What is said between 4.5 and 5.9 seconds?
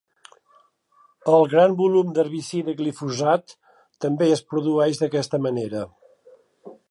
produeix d'aquesta manera.